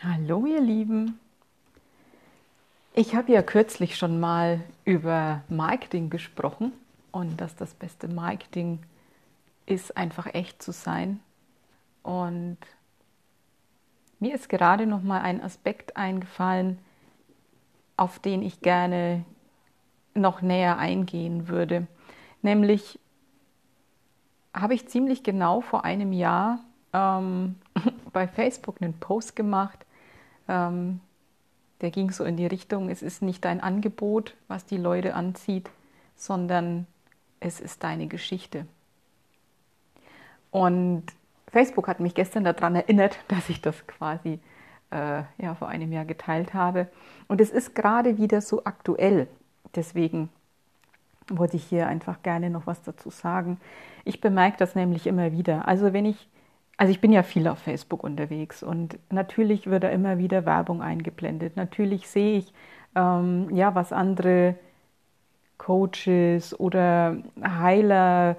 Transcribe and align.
Hallo 0.00 0.46
ihr 0.46 0.60
Lieben. 0.60 1.18
Ich 2.94 3.16
habe 3.16 3.32
ja 3.32 3.42
kürzlich 3.42 3.96
schon 3.96 4.20
mal 4.20 4.60
über 4.84 5.42
Marketing 5.48 6.08
gesprochen 6.08 6.70
und 7.10 7.40
dass 7.40 7.56
das 7.56 7.74
beste 7.74 8.06
Marketing 8.06 8.78
ist, 9.66 9.96
einfach 9.96 10.32
echt 10.32 10.62
zu 10.62 10.70
sein. 10.70 11.18
Und 12.04 12.58
mir 14.20 14.36
ist 14.36 14.48
gerade 14.48 14.86
noch 14.86 15.02
mal 15.02 15.20
ein 15.20 15.42
Aspekt 15.42 15.96
eingefallen, 15.96 16.78
auf 17.96 18.20
den 18.20 18.42
ich 18.42 18.60
gerne 18.60 19.24
noch 20.14 20.42
näher 20.42 20.78
eingehen 20.78 21.48
würde. 21.48 21.88
Nämlich 22.42 23.00
habe 24.54 24.74
ich 24.74 24.88
ziemlich 24.88 25.24
genau 25.24 25.60
vor 25.60 25.84
einem 25.84 26.12
Jahr 26.12 26.60
ähm, 26.92 27.56
bei 28.12 28.28
Facebook 28.28 28.80
einen 28.80 28.94
Post 29.00 29.34
gemacht, 29.34 29.84
ähm, 30.48 31.00
der 31.80 31.90
ging 31.90 32.10
so 32.10 32.24
in 32.24 32.36
die 32.36 32.46
Richtung, 32.46 32.90
es 32.90 33.02
ist 33.02 33.22
nicht 33.22 33.44
dein 33.44 33.60
Angebot, 33.60 34.34
was 34.48 34.66
die 34.66 34.76
Leute 34.76 35.14
anzieht, 35.14 35.70
sondern 36.16 36.86
es 37.40 37.60
ist 37.60 37.84
deine 37.84 38.08
Geschichte. 38.08 38.66
Und 40.50 41.04
Facebook 41.50 41.88
hat 41.88 42.00
mich 42.00 42.14
gestern 42.14 42.44
daran 42.44 42.74
erinnert, 42.74 43.18
dass 43.28 43.48
ich 43.48 43.60
das 43.60 43.86
quasi 43.86 44.40
äh, 44.90 45.22
ja, 45.38 45.54
vor 45.54 45.68
einem 45.68 45.92
Jahr 45.92 46.04
geteilt 46.04 46.54
habe. 46.54 46.88
Und 47.28 47.40
es 47.40 47.50
ist 47.50 47.74
gerade 47.74 48.18
wieder 48.18 48.40
so 48.40 48.64
aktuell. 48.64 49.28
Deswegen 49.74 50.30
wollte 51.28 51.56
ich 51.56 51.64
hier 51.64 51.86
einfach 51.86 52.22
gerne 52.22 52.50
noch 52.50 52.66
was 52.66 52.82
dazu 52.82 53.10
sagen. 53.10 53.60
Ich 54.04 54.20
bemerke 54.20 54.56
das 54.56 54.74
nämlich 54.74 55.06
immer 55.06 55.32
wieder. 55.32 55.68
Also 55.68 55.92
wenn 55.92 56.06
ich 56.06 56.28
also 56.78 56.92
ich 56.92 57.00
bin 57.00 57.12
ja 57.12 57.24
viel 57.24 57.48
auf 57.48 57.58
Facebook 57.58 58.04
unterwegs 58.04 58.62
und 58.62 58.98
natürlich 59.10 59.66
wird 59.66 59.82
da 59.82 59.88
immer 59.88 60.18
wieder 60.18 60.46
Werbung 60.46 60.80
eingeblendet. 60.80 61.56
Natürlich 61.56 62.08
sehe 62.08 62.38
ich, 62.38 62.52
ähm, 62.94 63.54
ja, 63.54 63.74
was 63.74 63.92
andere 63.92 64.54
Coaches 65.58 66.58
oder 66.58 67.16
Heiler, 67.42 68.36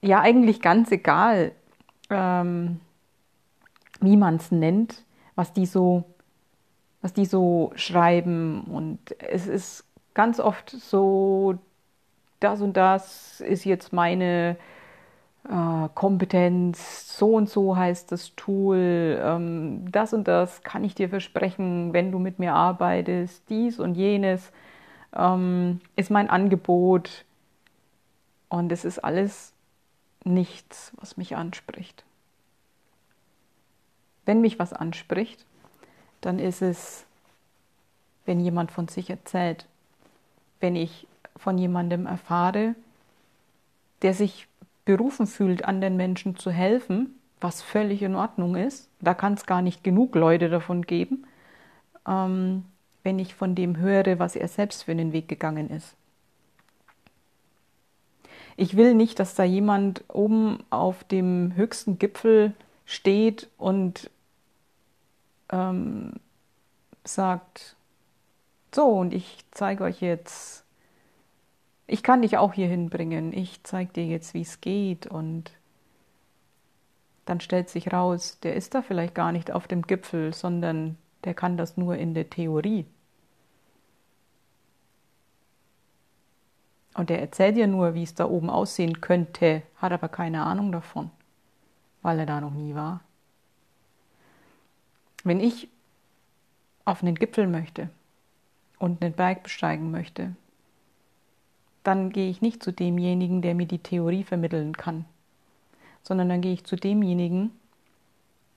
ja 0.00 0.20
eigentlich 0.20 0.62
ganz 0.62 0.92
egal, 0.92 1.50
ähm, 2.08 2.78
wie 4.00 4.16
man 4.16 4.36
es 4.36 4.52
nennt, 4.52 5.04
was 5.34 5.52
die 5.52 5.66
so, 5.66 6.04
was 7.02 7.14
die 7.14 7.26
so 7.26 7.72
schreiben. 7.74 8.62
Und 8.62 9.00
es 9.18 9.48
ist 9.48 9.84
ganz 10.14 10.38
oft 10.38 10.70
so, 10.70 11.58
das 12.38 12.60
und 12.62 12.76
das 12.76 13.40
ist 13.40 13.64
jetzt 13.64 13.92
meine 13.92 14.56
äh, 15.48 15.88
Kompetenz, 15.94 17.16
so 17.16 17.34
und 17.34 17.48
so 17.48 17.76
heißt 17.76 18.10
das 18.12 18.34
Tool, 18.36 19.20
ähm, 19.22 19.90
das 19.90 20.12
und 20.12 20.26
das 20.28 20.62
kann 20.62 20.84
ich 20.84 20.94
dir 20.94 21.08
versprechen, 21.08 21.92
wenn 21.92 22.10
du 22.10 22.18
mit 22.18 22.38
mir 22.38 22.54
arbeitest, 22.54 23.42
dies 23.48 23.78
und 23.78 23.94
jenes 23.94 24.50
ähm, 25.14 25.80
ist 25.96 26.10
mein 26.10 26.30
Angebot. 26.30 27.24
Und 28.48 28.70
es 28.72 28.84
ist 28.84 28.98
alles 28.98 29.52
nichts, 30.24 30.92
was 30.96 31.16
mich 31.16 31.36
anspricht. 31.36 32.04
Wenn 34.24 34.40
mich 34.40 34.58
was 34.58 34.72
anspricht, 34.72 35.44
dann 36.20 36.38
ist 36.38 36.62
es, 36.62 37.06
wenn 38.24 38.40
jemand 38.40 38.72
von 38.72 38.88
sich 38.88 39.10
erzählt, 39.10 39.66
wenn 40.60 40.74
ich 40.74 41.06
von 41.36 41.58
jemandem 41.58 42.06
erfahre, 42.06 42.74
der 44.02 44.14
sich 44.14 44.48
berufen 44.86 45.26
fühlt, 45.26 45.66
anderen 45.66 45.98
Menschen 45.98 46.36
zu 46.36 46.50
helfen, 46.50 47.18
was 47.40 47.60
völlig 47.60 48.00
in 48.02 48.14
Ordnung 48.14 48.56
ist. 48.56 48.88
Da 49.00 49.12
kann 49.12 49.34
es 49.34 49.44
gar 49.44 49.60
nicht 49.60 49.84
genug 49.84 50.14
Leute 50.14 50.48
davon 50.48 50.82
geben, 50.82 51.26
ähm, 52.08 52.64
wenn 53.02 53.18
ich 53.18 53.34
von 53.34 53.54
dem 53.54 53.76
höre, 53.76 54.18
was 54.18 54.36
er 54.36 54.48
selbst 54.48 54.84
für 54.84 54.92
einen 54.92 55.12
Weg 55.12 55.28
gegangen 55.28 55.68
ist. 55.68 55.94
Ich 58.56 58.76
will 58.76 58.94
nicht, 58.94 59.18
dass 59.18 59.34
da 59.34 59.44
jemand 59.44 60.02
oben 60.08 60.64
auf 60.70 61.04
dem 61.04 61.54
höchsten 61.56 61.98
Gipfel 61.98 62.54
steht 62.86 63.50
und 63.58 64.10
ähm, 65.50 66.14
sagt, 67.04 67.76
so, 68.74 68.86
und 68.86 69.12
ich 69.12 69.38
zeige 69.50 69.84
euch 69.84 70.00
jetzt, 70.00 70.65
ich 71.86 72.02
kann 72.02 72.22
dich 72.22 72.36
auch 72.36 72.52
hier 72.52 72.68
hinbringen, 72.68 73.32
ich 73.32 73.62
zeige 73.62 73.92
dir 73.92 74.06
jetzt, 74.06 74.34
wie 74.34 74.42
es 74.42 74.60
geht 74.60 75.06
und 75.06 75.52
dann 77.24 77.40
stellt 77.40 77.68
sich 77.68 77.92
raus, 77.92 78.38
der 78.42 78.54
ist 78.54 78.74
da 78.74 78.82
vielleicht 78.82 79.14
gar 79.14 79.32
nicht 79.32 79.50
auf 79.50 79.66
dem 79.66 79.82
Gipfel, 79.82 80.32
sondern 80.32 80.96
der 81.24 81.34
kann 81.34 81.56
das 81.56 81.76
nur 81.76 81.96
in 81.96 82.14
der 82.14 82.30
Theorie. 82.30 82.86
Und 86.94 87.10
der 87.10 87.20
erzählt 87.20 87.56
dir 87.56 87.66
nur, 87.66 87.94
wie 87.94 88.04
es 88.04 88.14
da 88.14 88.26
oben 88.26 88.48
aussehen 88.48 89.00
könnte, 89.00 89.62
hat 89.76 89.92
aber 89.92 90.08
keine 90.08 90.44
Ahnung 90.44 90.72
davon, 90.72 91.10
weil 92.02 92.18
er 92.20 92.26
da 92.26 92.40
noch 92.40 92.54
nie 92.54 92.74
war. 92.74 93.00
Wenn 95.22 95.40
ich 95.40 95.68
auf 96.84 97.02
einen 97.02 97.16
Gipfel 97.16 97.48
möchte 97.48 97.90
und 98.78 99.02
einen 99.02 99.12
Berg 99.12 99.42
besteigen 99.42 99.90
möchte, 99.90 100.36
dann 101.86 102.10
gehe 102.10 102.28
ich 102.28 102.42
nicht 102.42 102.62
zu 102.62 102.72
demjenigen, 102.72 103.42
der 103.42 103.54
mir 103.54 103.66
die 103.66 103.78
Theorie 103.78 104.24
vermitteln 104.24 104.76
kann, 104.76 105.04
sondern 106.02 106.28
dann 106.28 106.40
gehe 106.40 106.52
ich 106.52 106.64
zu 106.64 106.74
demjenigen, 106.76 107.52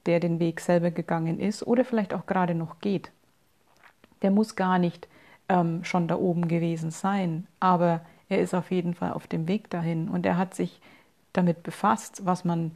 der 0.05 0.19
den 0.19 0.39
Weg 0.39 0.59
selber 0.61 0.89
gegangen 0.89 1.39
ist 1.39 1.65
oder 1.65 1.85
vielleicht 1.85 2.13
auch 2.13 2.25
gerade 2.25 2.55
noch 2.55 2.79
geht. 2.79 3.11
Der 4.23 4.31
muss 4.31 4.55
gar 4.55 4.79
nicht 4.79 5.07
ähm, 5.47 5.83
schon 5.83 6.07
da 6.07 6.15
oben 6.15 6.47
gewesen 6.47 6.89
sein, 6.89 7.45
aber 7.59 8.01
er 8.29 8.39
ist 8.39 8.55
auf 8.55 8.71
jeden 8.71 8.95
Fall 8.95 9.13
auf 9.13 9.27
dem 9.27 9.47
Weg 9.47 9.69
dahin 9.69 10.09
und 10.09 10.25
er 10.25 10.37
hat 10.37 10.55
sich 10.55 10.81
damit 11.33 11.61
befasst, 11.61 12.25
was 12.25 12.45
man 12.45 12.71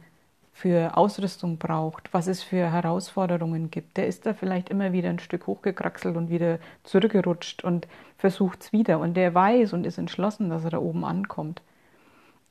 für 0.54 0.96
Ausrüstung 0.96 1.58
braucht, 1.58 2.14
was 2.14 2.28
es 2.28 2.42
für 2.44 2.70
Herausforderungen 2.70 3.72
gibt. 3.72 3.96
Der 3.96 4.06
ist 4.06 4.24
da 4.24 4.34
vielleicht 4.34 4.70
immer 4.70 4.92
wieder 4.92 5.10
ein 5.10 5.18
Stück 5.18 5.48
hochgekraxelt 5.48 6.16
und 6.16 6.30
wieder 6.30 6.60
zurückgerutscht 6.84 7.64
und 7.64 7.88
versucht 8.16 8.62
es 8.62 8.72
wieder. 8.72 9.00
Und 9.00 9.14
der 9.14 9.34
weiß 9.34 9.72
und 9.72 9.84
ist 9.84 9.98
entschlossen, 9.98 10.50
dass 10.50 10.62
er 10.62 10.70
da 10.70 10.78
oben 10.78 11.04
ankommt. 11.04 11.60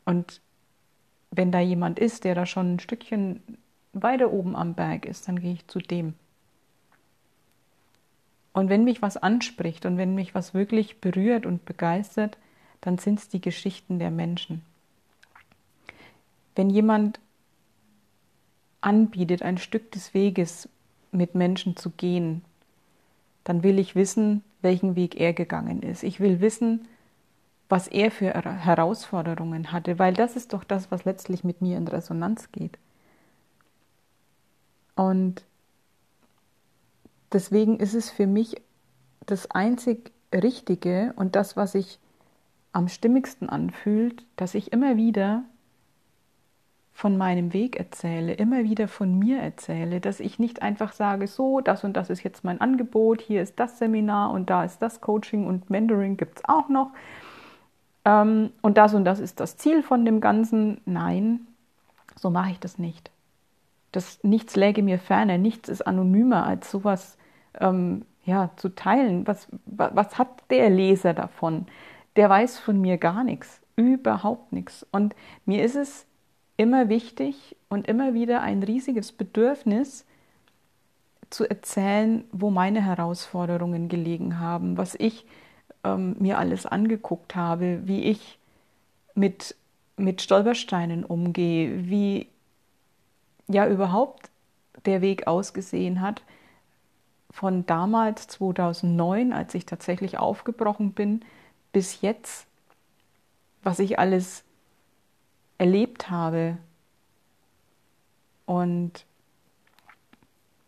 Und 0.03 0.41
wenn 1.31 1.53
da 1.53 1.61
jemand 1.61 1.97
ist, 1.97 2.25
der 2.25 2.35
da 2.35 2.45
schon 2.45 2.75
ein 2.75 2.79
Stückchen 2.79 3.41
weiter 3.93 4.33
oben 4.33 4.57
am 4.57 4.73
Berg 4.73 5.05
ist, 5.05 5.29
dann 5.29 5.39
gehe 5.39 5.53
ich 5.53 5.65
zu 5.67 5.79
dem. 5.79 6.13
Und 8.51 8.67
wenn 8.67 8.83
mich 8.83 9.01
was 9.01 9.15
anspricht 9.15 9.85
und 9.85 9.97
wenn 9.97 10.13
mich 10.13 10.35
was 10.35 10.53
wirklich 10.53 10.99
berührt 10.99 11.45
und 11.45 11.63
begeistert, 11.63 12.37
dann 12.81 12.97
sind 12.97 13.19
es 13.19 13.29
die 13.29 13.41
Geschichten 13.41 13.97
der 13.97 14.11
Menschen. 14.11 14.61
Wenn 16.53 16.69
jemand 16.69 17.19
anbietet, 18.83 19.41
ein 19.41 19.57
Stück 19.57 19.91
des 19.91 20.13
Weges 20.13 20.69
mit 21.11 21.35
Menschen 21.35 21.75
zu 21.75 21.89
gehen, 21.91 22.43
dann 23.43 23.63
will 23.63 23.79
ich 23.79 23.95
wissen, 23.95 24.43
welchen 24.61 24.95
Weg 24.95 25.19
er 25.19 25.33
gegangen 25.33 25.81
ist. 25.81 26.03
Ich 26.03 26.19
will 26.19 26.41
wissen, 26.41 26.87
was 27.69 27.87
er 27.87 28.11
für 28.11 28.33
Herausforderungen 28.33 29.71
hatte, 29.71 29.99
weil 29.99 30.13
das 30.13 30.35
ist 30.35 30.53
doch 30.53 30.63
das, 30.63 30.91
was 30.91 31.05
letztlich 31.05 31.43
mit 31.43 31.61
mir 31.61 31.77
in 31.77 31.87
Resonanz 31.87 32.51
geht. 32.51 32.77
Und 34.95 35.43
deswegen 37.31 37.79
ist 37.79 37.93
es 37.93 38.09
für 38.09 38.27
mich 38.27 38.61
das 39.25 39.49
einzig 39.49 40.11
Richtige 40.33 41.13
und 41.15 41.35
das, 41.35 41.55
was 41.55 41.73
sich 41.73 41.99
am 42.73 42.87
stimmigsten 42.87 43.49
anfühlt, 43.49 44.25
dass 44.35 44.55
ich 44.55 44.71
immer 44.71 44.97
wieder 44.97 45.43
von 46.93 47.17
meinem 47.17 47.53
Weg 47.53 47.75
erzähle, 47.77 48.33
immer 48.33 48.63
wieder 48.63 48.87
von 48.87 49.17
mir 49.17 49.39
erzähle, 49.39 49.99
dass 49.99 50.19
ich 50.19 50.37
nicht 50.37 50.61
einfach 50.61 50.93
sage, 50.93 51.27
so, 51.27 51.59
das 51.59 51.83
und 51.83 51.97
das 51.97 52.09
ist 52.09 52.23
jetzt 52.23 52.43
mein 52.43 52.61
Angebot, 52.61 53.21
hier 53.21 53.41
ist 53.41 53.59
das 53.59 53.79
Seminar 53.79 54.31
und 54.31 54.49
da 54.49 54.63
ist 54.63 54.79
das 54.79 55.01
Coaching 55.01 55.47
und 55.47 55.69
Mentoring 55.69 56.17
gibt 56.17 56.37
es 56.39 56.45
auch 56.45 56.69
noch 56.69 56.91
ähm, 58.05 58.51
und 58.61 58.77
das 58.77 58.93
und 58.93 59.05
das 59.05 59.19
ist 59.19 59.39
das 59.39 59.57
Ziel 59.57 59.83
von 59.83 60.05
dem 60.05 60.21
Ganzen. 60.21 60.81
Nein, 60.85 61.47
so 62.15 62.29
mache 62.29 62.51
ich 62.51 62.59
das 62.59 62.77
nicht. 62.77 63.11
Das 63.91 64.23
nichts 64.23 64.55
läge 64.55 64.83
mir 64.83 64.99
ferner, 64.99 65.37
nichts 65.37 65.69
ist 65.69 65.85
anonymer 65.85 66.45
als 66.45 66.71
sowas 66.71 67.17
ähm, 67.59 68.05
ja, 68.25 68.51
zu 68.55 68.69
teilen. 68.69 69.27
Was, 69.27 69.47
was 69.65 70.17
hat 70.17 70.43
der 70.49 70.69
Leser 70.69 71.13
davon? 71.13 71.67
Der 72.15 72.29
weiß 72.29 72.59
von 72.59 72.79
mir 72.81 72.97
gar 72.97 73.23
nichts, 73.23 73.61
überhaupt 73.75 74.51
nichts. 74.51 74.85
Und 74.91 75.15
mir 75.45 75.63
ist 75.63 75.75
es 75.75 76.05
immer 76.57 76.89
wichtig 76.89 77.55
und 77.69 77.87
immer 77.87 78.13
wieder 78.13 78.41
ein 78.41 78.63
riesiges 78.63 79.11
Bedürfnis 79.11 80.05
zu 81.29 81.49
erzählen, 81.49 82.23
wo 82.31 82.51
meine 82.51 82.81
Herausforderungen 82.81 83.89
gelegen 83.89 84.39
haben, 84.39 84.77
was 84.77 84.95
ich 84.95 85.25
ähm, 85.83 86.15
mir 86.19 86.37
alles 86.37 86.65
angeguckt 86.65 87.35
habe, 87.35 87.81
wie 87.85 88.03
ich 88.03 88.37
mit, 89.15 89.55
mit 89.97 90.21
Stolpersteinen 90.21 91.03
umgehe, 91.03 91.89
wie 91.89 92.27
ja 93.47 93.67
überhaupt 93.67 94.29
der 94.85 95.01
Weg 95.01 95.27
ausgesehen 95.27 96.01
hat, 96.01 96.21
von 97.31 97.65
damals 97.65 98.27
2009, 98.27 99.33
als 99.33 99.55
ich 99.55 99.65
tatsächlich 99.65 100.19
aufgebrochen 100.19 100.93
bin, 100.93 101.25
bis 101.71 102.01
jetzt, 102.01 102.45
was 103.63 103.79
ich 103.79 103.97
alles 103.97 104.43
erlebt 105.63 106.09
habe 106.09 106.57
und 108.45 109.05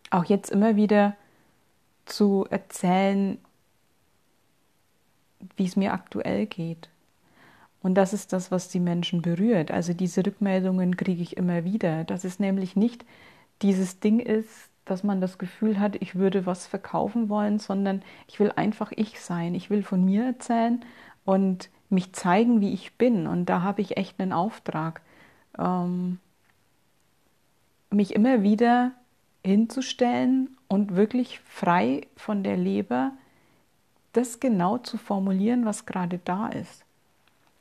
auch 0.09 0.23
jetzt 0.23 0.49
immer 0.49 0.77
wieder 0.77 1.17
zu 2.05 2.47
erzählen, 2.49 3.37
wie 5.57 5.65
es 5.65 5.75
mir 5.75 5.91
aktuell 5.91 6.45
geht. 6.45 6.87
Und 7.81 7.95
das 7.95 8.13
ist 8.13 8.31
das, 8.31 8.51
was 8.51 8.69
die 8.69 8.79
Menschen 8.79 9.21
berührt. 9.21 9.69
Also 9.69 9.91
diese 9.91 10.25
Rückmeldungen 10.25 10.95
kriege 10.95 11.21
ich 11.21 11.35
immer 11.35 11.65
wieder, 11.65 12.05
dass 12.05 12.23
es 12.23 12.39
nämlich 12.39 12.77
nicht 12.77 13.03
dieses 13.61 13.99
Ding 13.99 14.19
ist, 14.19 14.69
dass 14.85 15.03
man 15.03 15.19
das 15.19 15.37
Gefühl 15.37 15.77
hat, 15.77 15.97
ich 15.99 16.15
würde 16.15 16.45
was 16.45 16.67
verkaufen 16.67 17.27
wollen, 17.27 17.59
sondern 17.59 18.01
ich 18.29 18.39
will 18.39 18.53
einfach 18.55 18.93
ich 18.95 19.19
sein. 19.19 19.55
Ich 19.55 19.69
will 19.69 19.83
von 19.83 20.05
mir 20.05 20.23
erzählen 20.23 20.85
und 21.25 21.69
mich 21.89 22.13
zeigen, 22.13 22.61
wie 22.61 22.73
ich 22.73 22.97
bin. 22.97 23.27
Und 23.27 23.45
da 23.45 23.61
habe 23.61 23.81
ich 23.81 23.97
echt 23.97 24.19
einen 24.19 24.33
Auftrag, 24.33 25.01
ähm, 25.57 26.19
mich 27.89 28.13
immer 28.13 28.43
wieder 28.43 28.91
hinzustellen 29.43 30.57
und 30.67 30.95
wirklich 30.95 31.39
frei 31.41 32.07
von 32.15 32.43
der 32.43 32.57
Leber 32.57 33.11
das 34.13 34.39
genau 34.39 34.77
zu 34.77 34.97
formulieren, 34.97 35.65
was 35.65 35.85
gerade 35.85 36.19
da 36.23 36.47
ist. 36.47 36.83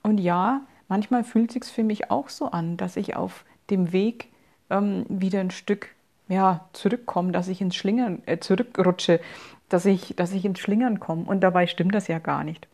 Und 0.03 0.19
ja, 0.19 0.62
manchmal 0.88 1.25
fühlt 1.25 1.53
sich 1.53 1.65
für 1.65 1.82
mich 1.82 2.11
auch 2.11 2.29
so 2.29 2.50
an, 2.50 2.77
dass 2.77 2.97
ich 2.97 3.17
auf 3.17 3.44
dem 3.70 3.93
Weg 3.93 4.29
ähm, 4.70 5.05
wieder 5.09 5.41
ein 5.41 5.50
Stück 5.50 5.88
ja, 6.29 6.69
zurückkomme, 6.73 7.32
dass 7.32 7.49
ich 7.49 7.61
ins 7.61 7.77
Schlingern 7.77 8.23
äh, 8.27 8.38
zurückrutsche, 8.38 9.20
dass 9.69 9.85
ich, 9.85 10.15
dass 10.17 10.32
ich 10.32 10.44
ins 10.44 10.59
Schlingern 10.59 11.00
komme. 11.00 11.25
Und 11.25 11.41
dabei 11.41 11.67
stimmt 11.67 11.94
das 11.94 12.09
ja 12.09 12.19
gar 12.19 12.44
nicht. 12.44 12.69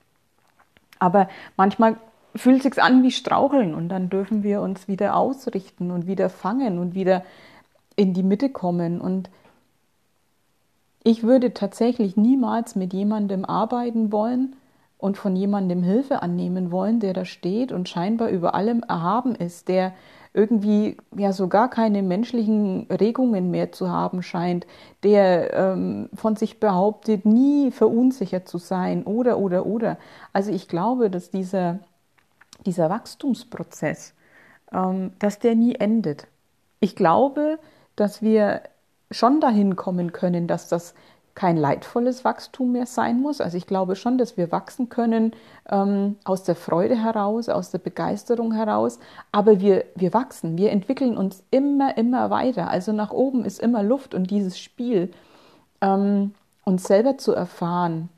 Aber 1.01 1.29
manchmal 1.57 1.97
fühlt 2.37 2.63
sich 2.63 2.81
an 2.81 3.03
wie 3.03 3.11
Straucheln 3.11 3.75
und 3.75 3.89
dann 3.89 4.09
dürfen 4.09 4.45
wir 4.45 4.61
uns 4.61 4.87
wieder 4.87 5.17
ausrichten 5.17 5.91
und 5.91 6.07
wieder 6.07 6.31
fangen 6.31 6.79
und 6.79 6.95
wieder 6.95 7.25
in 7.97 8.15
die 8.15 8.23
Mitte 8.23 8.51
kommen. 8.51 9.01
Und 9.01 9.31
ich 11.03 11.25
würde 11.25 11.53
tatsächlich 11.53 12.17
niemals 12.17 12.77
mit 12.77 12.93
jemandem 12.93 13.45
arbeiten 13.45 14.13
wollen 14.13 14.55
und 14.99 15.17
von 15.17 15.35
jemandem 15.35 15.83
Hilfe 15.83 16.23
annehmen 16.23 16.71
wollen, 16.71 17.01
der 17.01 17.15
da 17.15 17.25
steht 17.25 17.73
und 17.73 17.89
scheinbar 17.89 18.29
über 18.29 18.55
allem 18.55 18.85
erhaben 18.87 19.35
ist, 19.35 19.69
der 19.69 19.95
irgendwie 20.33 20.97
ja 21.17 21.33
so 21.33 21.49
gar 21.49 21.69
keine 21.69 22.03
menschlichen 22.03 22.87
Regungen 22.91 23.51
mehr 23.51 23.73
zu 23.73 23.91
haben 23.91 24.23
scheint, 24.23 24.67
der 25.03 25.53
ähm, 25.55 26.09
von 26.15 26.37
sich 26.37 26.61
behauptet, 26.61 27.25
nie 27.25 27.71
verunsichert 27.73 28.49
zu 28.49 28.59
sein 28.59 29.05
oder 29.05 29.39
oder 29.39 29.67
oder. 29.67 29.99
Also 30.33 30.53
ich 30.53 30.69
glaube, 30.69 31.11
dass 31.11 31.31
dieser, 31.31 31.81
dieser 32.65 32.91
Wachstumsprozess, 32.91 34.15
ähm, 34.73 35.13
dass 35.19 35.41
der 35.41 35.57
nie 35.57 35.75
endet. 35.75 36.29
Ich 36.79 36.95
glaube, 36.95 37.59
dass 37.97 38.23
wir 38.23 38.63
schon 39.11 39.41
dahin 39.41 39.75
kommen 39.75 40.13
können, 40.13 40.47
dass 40.47 40.69
das 40.69 40.95
kein 41.41 41.57
leidvolles 41.57 42.23
Wachstum 42.23 42.73
mehr 42.73 42.85
sein 42.85 43.23
muss. 43.23 43.41
Also 43.41 43.57
ich 43.57 43.67
glaube 43.67 43.97
schon, 43.97 44.19
dass 44.19 44.37
wir 44.37 44.53
wachsen 44.53 44.91
können 44.91 45.33
ähm, 45.71 46.17
aus 46.25 46.43
der 46.43 46.55
Freude 46.55 47.03
heraus, 47.03 47.49
aus 47.49 47.71
der 47.71 47.79
Begeisterung 47.79 48.53
heraus, 48.53 48.99
aber 49.33 49.59
wir, 49.59 49.87
wir 49.95 50.13
wachsen, 50.13 50.59
wir 50.59 50.71
entwickeln 50.71 51.17
uns 51.17 51.43
immer, 51.51 51.97
immer 51.97 52.29
weiter. 52.29 52.69
Also 52.69 52.93
nach 52.93 53.11
oben 53.11 53.47
ist 53.47 53.59
immer 53.59 53.83
Luft 53.83 54.15
und 54.15 54.31
dieses 54.31 54.59
Spiel, 54.59 55.13
ähm, 55.81 56.35
uns 56.67 56.85
selber 56.85 57.17
zu 57.17 57.33
erfahren 57.33 58.11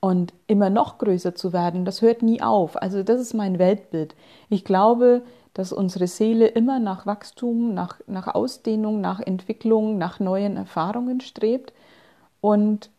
und 0.00 0.32
immer 0.48 0.68
noch 0.68 0.98
größer 0.98 1.36
zu 1.36 1.52
werden, 1.52 1.84
das 1.84 2.02
hört 2.02 2.22
nie 2.22 2.42
auf. 2.42 2.82
Also 2.82 3.04
das 3.04 3.20
ist 3.20 3.34
mein 3.34 3.60
Weltbild. 3.60 4.16
Ich 4.48 4.64
glaube, 4.64 5.22
dass 5.54 5.72
unsere 5.72 6.08
Seele 6.08 6.48
immer 6.48 6.80
nach 6.80 7.06
Wachstum, 7.06 7.72
nach, 7.72 8.00
nach 8.08 8.26
Ausdehnung, 8.34 9.00
nach 9.00 9.20
Entwicklung, 9.20 9.96
nach 9.96 10.18
neuen 10.18 10.56
Erfahrungen 10.56 11.20
strebt. 11.20 11.72
Und 12.46 12.90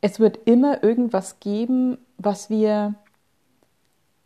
es 0.00 0.18
wird 0.18 0.36
immer 0.46 0.82
irgendwas 0.82 1.38
geben, 1.38 1.96
was 2.18 2.50
wir 2.50 2.94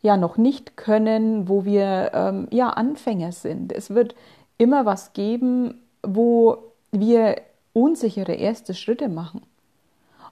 ja 0.01 0.17
noch 0.17 0.39
nicht 0.39 0.79
können, 0.79 1.47
wo 1.47 1.67
wir 1.67 2.13
ähm, 2.15 2.49
ja 2.51 2.71
Anfänger 2.71 3.33
sind. 3.33 3.73
Es 3.73 3.91
wird 3.91 4.15
immer 4.57 4.87
was 4.87 5.13
geben, 5.13 5.83
wo 6.03 6.73
wir 6.93 7.37
unsichere 7.75 8.33
erste 8.33 8.73
Schritte 8.73 9.11
machen. 9.11 9.43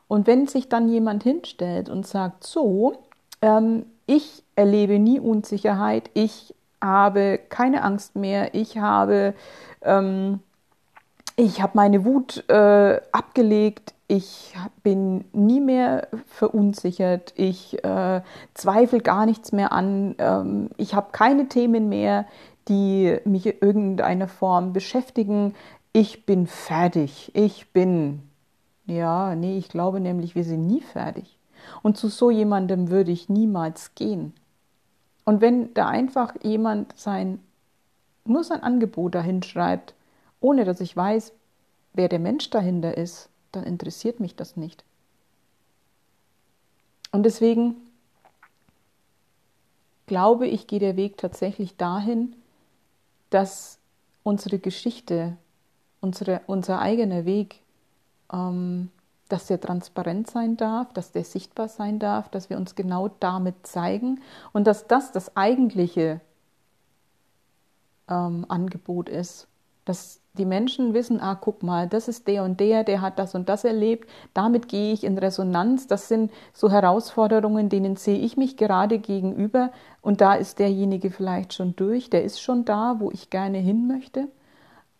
Und 0.09 0.27
wenn 0.27 0.47
sich 0.47 0.71
dann 0.71 0.89
jemand 0.89 1.25
hinstellt 1.25 1.91
und 1.91 2.07
sagt, 2.07 2.43
so, 2.45 3.03
ähm, 3.43 3.85
ich 4.07 4.43
erlebe 4.57 4.99
nie 4.99 5.21
Unsicherheit, 5.21 6.09
ich 6.15 6.55
habe 6.83 7.39
keine 7.51 7.83
Angst 7.83 8.17
mehr, 8.17 8.55
ich 8.55 8.79
habe, 8.79 9.35
ähm, 9.83 10.41
ich 11.37 11.61
habe 11.61 11.73
meine 11.75 12.05
Wut 12.05 12.49
äh, 12.49 13.01
abgelegt, 13.13 13.95
ich 14.07 14.55
bin 14.83 15.25
nie 15.33 15.61
mehr 15.61 16.09
verunsichert, 16.27 17.33
ich 17.37 17.83
äh, 17.83 18.23
zweifle 18.53 19.01
gar 19.01 19.27
nichts 19.27 19.51
mehr 19.53 19.73
an, 19.73 20.15
ähm, 20.19 20.71
ich 20.77 20.95
habe 20.95 21.09
keine 21.13 21.49
Themen 21.49 21.89
mehr, 21.89 22.27
die 22.69 23.19
mich 23.25 23.47
in 23.47 23.59
irgendeiner 23.61 24.29
Form 24.29 24.73
beschäftigen. 24.73 25.55
Ich 25.93 26.27
bin 26.27 26.47
fertig, 26.47 27.31
ich 27.35 27.73
bin, 27.73 28.23
ja, 28.87 29.35
nee, 29.35 29.59
ich 29.59 29.69
glaube 29.69 30.01
nämlich, 30.01 30.35
wir 30.35 30.45
sind 30.45 30.67
nie 30.67 30.81
fertig. 30.81 31.39
Und 31.83 31.97
zu 31.97 32.09
so 32.09 32.31
jemandem 32.31 32.91
würde 32.91 33.11
ich 33.11 33.29
niemals 33.29 33.95
gehen. 33.95 34.35
Und 35.25 35.41
wenn 35.41 35.73
da 35.73 35.89
einfach 35.89 36.35
jemand 36.43 36.99
sein, 36.99 37.41
nur 38.27 38.45
sein 38.45 38.63
Angebot 38.63 39.15
dahin 39.15 39.43
schreibt, 39.43 39.95
ohne 40.45 40.67
dass 40.67 40.81
ich 40.81 40.95
weiß, 40.95 41.33
wer 41.95 42.11
der 42.11 42.19
Mensch 42.19 42.51
dahinter 42.51 42.99
ist, 42.99 43.31
dann 43.51 43.65
interessiert 43.65 44.21
mich 44.21 44.37
das 44.37 44.59
nicht. 44.59 44.85
Und 47.13 47.23
deswegen 47.23 47.77
glaube 50.05 50.47
ich, 50.47 50.67
geht 50.67 50.83
der 50.83 50.97
Weg 50.97 51.17
tatsächlich 51.17 51.79
dahin, 51.79 52.37
dass 53.31 53.79
unsere 54.23 54.59
Geschichte, 54.59 55.39
unsere, 56.03 56.43
unser 56.47 56.79
eigener 56.79 57.25
Weg 57.25 57.61
ähm, 58.31 58.91
dass 59.31 59.47
der 59.47 59.63
transparent 59.63 60.29
sein 60.29 60.59
darf, 60.59 60.93
dass 60.93 61.11
der 61.11 61.25
sichtbar 61.25 61.69
sein 61.69 61.99
darf, 61.99 62.29
dass 62.29 62.51
wir 62.51 62.59
uns 62.59 62.75
genau 62.75 63.09
damit 63.09 63.67
zeigen 63.67 64.21
und 64.53 64.67
dass 64.67 64.87
das 64.89 65.11
das 65.11 65.35
eigentliche 65.39 66.21
ähm, 68.09 68.45
Angebot 68.47 69.09
ist, 69.09 69.49
dass 69.85 70.21
die 70.37 70.45
Menschen 70.45 70.95
wissen, 70.95 71.21
ah, 71.21 71.37
guck 71.37 71.63
mal, 71.63 71.89
das 71.89 72.09
ist 72.09 72.27
der 72.27 72.43
und 72.43 72.59
der, 72.59 72.83
der 72.83 73.01
hat 73.01 73.19
das 73.19 73.35
und 73.35 73.49
das 73.49 73.65
erlebt, 73.65 74.09
damit 74.33 74.69
gehe 74.69 74.93
ich 74.93 75.05
in 75.05 75.17
Resonanz, 75.17 75.87
das 75.87 76.09
sind 76.09 76.33
so 76.53 76.71
Herausforderungen, 76.71 77.69
denen 77.69 77.97
sehe 77.97 78.19
ich 78.19 78.37
mich 78.37 78.57
gerade 78.57 78.99
gegenüber 78.99 79.71
und 80.03 80.21
da 80.21 80.35
ist 80.35 80.59
derjenige 80.59 81.11
vielleicht 81.11 81.55
schon 81.55 81.77
durch, 81.77 82.11
der 82.11 82.25
ist 82.25 82.41
schon 82.41 82.65
da, 82.65 82.97
wo 82.99 83.11
ich 83.13 83.31
gerne 83.31 83.59
hin 83.59 83.87
möchte 83.87 84.29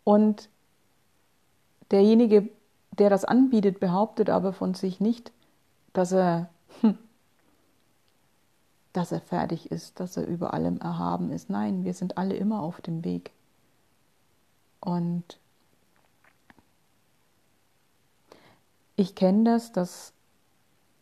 und 0.05 0.49
derjenige 1.91 2.49
der 2.99 3.09
das 3.09 3.25
anbietet, 3.25 3.79
behauptet 3.79 4.29
aber 4.29 4.53
von 4.53 4.73
sich 4.73 4.99
nicht, 4.99 5.31
dass 5.93 6.11
er, 6.11 6.49
hm, 6.81 6.97
dass 8.93 9.11
er 9.11 9.21
fertig 9.21 9.71
ist, 9.71 9.99
dass 9.99 10.17
er 10.17 10.25
über 10.25 10.53
allem 10.53 10.79
erhaben 10.79 11.31
ist. 11.31 11.49
Nein, 11.49 11.83
wir 11.83 11.93
sind 11.93 12.17
alle 12.17 12.35
immer 12.35 12.61
auf 12.61 12.81
dem 12.81 13.03
Weg. 13.03 13.31
Und 14.85 15.39
ich 18.95 19.15
kenne 19.15 19.43
das, 19.43 19.71
dass 19.71 20.13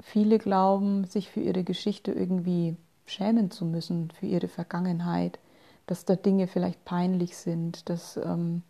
viele 0.02 0.40
glauben, 0.40 1.04
sich 1.04 1.30
für 1.30 1.42
ihre 1.42 1.64
Geschichte 1.64 2.12
irgendwie 2.12 2.78
schämen 3.06 3.52
zu 3.52 3.66
müssen, 3.66 4.10
für 4.12 4.26
ihre 4.26 4.48
Vergangenheit, 4.48 5.38
dass 5.86 6.06
da 6.06 6.16
Dinge 6.16 6.48
vielleicht 6.48 6.86
peinlich 6.86 7.36
sind, 7.36 7.90
dass 7.90 8.16
ähm, 8.18 8.64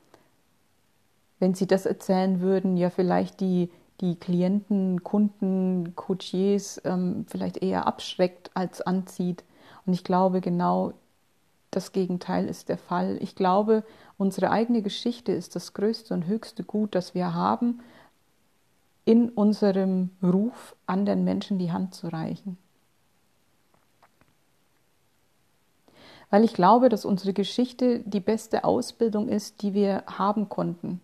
wenn 1.40 1.54
Sie 1.54 1.68
das 1.68 1.86
erzählen 1.86 2.42
würden, 2.42 2.76
ja 2.76 2.90
vielleicht 2.90 3.40
die, 3.40 3.70
die 4.02 4.16
Klienten, 4.16 5.04
Kunden, 5.04 5.96
Coachiers 5.96 6.82
ähm, 6.86 7.26
vielleicht 7.28 7.58
eher 7.58 7.86
abschreckt 7.86 8.50
als 8.56 8.82
anzieht. 8.82 9.44
Und 9.86 9.94
ich 9.94 10.04
glaube, 10.04 10.42
genau 10.42 10.94
das 11.76 11.92
Gegenteil 11.92 12.48
ist 12.48 12.70
der 12.70 12.78
Fall. 12.78 13.18
Ich 13.22 13.36
glaube, 13.36 13.84
unsere 14.18 14.52
eigene 14.52 14.82
Geschichte 14.82 15.32
ist 15.32 15.56
das 15.56 15.74
größte 15.74 16.14
und 16.14 16.28
höchste 16.28 16.64
Gut, 16.64 16.96
das 16.96 17.14
wir 17.14 17.34
haben, 17.34 17.82
in 19.06 19.30
unserem 19.30 20.12
Ruf 20.22 20.76
anderen 20.86 21.24
Menschen 21.24 21.60
die 21.60 21.72
Hand 21.72 21.94
zu 21.94 22.08
reichen. 22.08 22.58
Weil 26.30 26.44
ich 26.44 26.54
glaube, 26.54 26.90
dass 26.90 27.06
unsere 27.06 27.34
Geschichte 27.34 28.00
die 28.00 28.20
beste 28.20 28.64
Ausbildung 28.64 29.28
ist, 29.28 29.62
die 29.62 29.74
wir 29.74 30.04
haben 30.08 30.50
konnten 30.50 31.00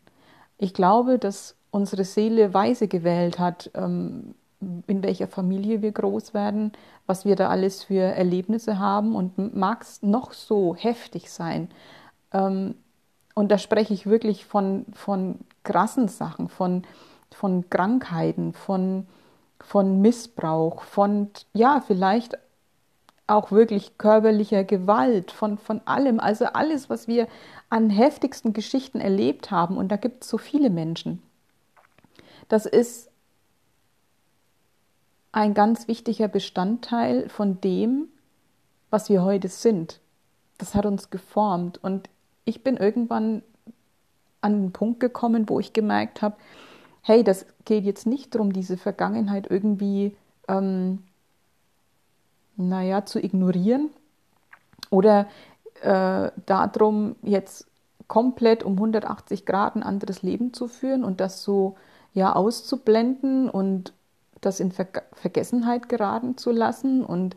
Ich 0.57 0.73
glaube, 0.73 1.19
dass 1.19 1.55
unsere 1.71 2.03
Seele 2.03 2.53
weise 2.53 2.87
gewählt 2.87 3.37
hat, 3.37 3.69
ähm, 3.75 4.33
in 4.87 5.03
welcher 5.03 5.27
Familie 5.27 5.81
wir 5.81 5.91
groß 5.91 6.33
werden, 6.33 6.73
was 7.07 7.25
wir 7.25 7.35
da 7.35 7.49
alles 7.49 7.83
für 7.83 8.01
Erlebnisse 8.01 8.77
haben 8.77 9.15
und 9.15 9.55
mag 9.55 9.81
es 9.83 10.01
noch 10.01 10.33
so 10.33 10.75
heftig 10.75 11.31
sein. 11.31 11.69
Ähm, 12.33 12.75
und 13.35 13.49
da 13.51 13.57
spreche 13.57 13.93
ich 13.93 14.05
wirklich 14.05 14.45
von, 14.45 14.85
von 14.93 15.39
krassen 15.63 16.09
Sachen, 16.09 16.49
von, 16.49 16.83
von 17.31 17.69
Krankheiten, 17.69 18.53
von, 18.53 19.07
von 19.59 20.01
Missbrauch, 20.01 20.83
von, 20.83 21.29
ja, 21.53 21.81
vielleicht 21.85 22.37
auch 23.27 23.51
wirklich 23.51 23.97
körperlicher 23.97 24.63
Gewalt, 24.63 25.31
von, 25.31 25.57
von 25.57 25.81
allem, 25.85 26.19
also 26.19 26.45
alles, 26.45 26.89
was 26.89 27.07
wir 27.07 27.27
an 27.69 27.89
heftigsten 27.89 28.53
Geschichten 28.53 28.99
erlebt 28.99 29.51
haben. 29.51 29.77
Und 29.77 29.89
da 29.89 29.95
gibt 29.95 30.23
es 30.23 30.29
so 30.29 30.37
viele 30.37 30.69
Menschen. 30.69 31.21
Das 32.47 32.65
ist 32.65 33.08
ein 35.31 35.53
ganz 35.53 35.87
wichtiger 35.87 36.27
Bestandteil 36.27 37.29
von 37.29 37.61
dem, 37.61 38.07
was 38.89 39.09
wir 39.09 39.23
heute 39.23 39.47
sind. 39.47 39.99
Das 40.57 40.75
hat 40.75 40.85
uns 40.85 41.09
geformt. 41.09 41.77
Und 41.83 42.09
ich 42.45 42.63
bin 42.63 42.77
irgendwann 42.77 43.43
an 44.41 44.63
den 44.63 44.71
Punkt 44.71 44.99
gekommen, 44.99 45.47
wo 45.47 45.59
ich 45.59 45.73
gemerkt 45.73 46.21
habe, 46.21 46.35
hey, 47.01 47.23
das 47.23 47.45
geht 47.65 47.85
jetzt 47.85 48.05
nicht 48.05 48.33
darum, 48.33 48.53
diese 48.53 48.77
Vergangenheit 48.77 49.47
irgendwie, 49.49 50.15
ähm, 50.47 51.03
naja, 52.55 53.05
zu 53.05 53.23
ignorieren 53.23 53.89
oder 54.89 55.27
äh, 55.81 56.31
darum, 56.45 57.15
jetzt 57.21 57.67
komplett 58.07 58.63
um 58.63 58.73
180 58.73 59.45
Grad 59.45 59.75
ein 59.75 59.83
anderes 59.83 60.23
Leben 60.23 60.53
zu 60.53 60.67
führen 60.67 61.03
und 61.03 61.21
das 61.21 61.43
so 61.43 61.75
ja 62.13 62.33
auszublenden 62.35 63.49
und 63.49 63.93
das 64.41 64.59
in 64.59 64.71
Ver 64.71 64.87
Vergessenheit 65.13 65.89
geraten 65.89 66.37
zu 66.37 66.51
lassen 66.51 67.03
und 67.03 67.35